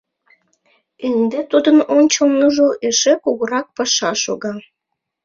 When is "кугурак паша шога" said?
3.23-4.53